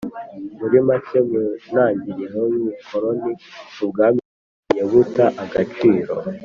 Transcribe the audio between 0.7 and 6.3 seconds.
make, mu ntagiriro y'ubukoloni, ubwami bwagiye buta agaciro,